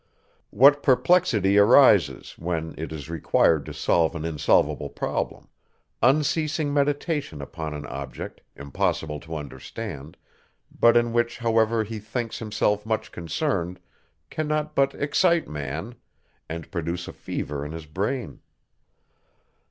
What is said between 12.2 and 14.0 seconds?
himself much concerned,